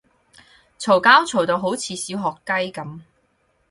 [0.79, 3.01] 嘈交嘈到好似小學雞噉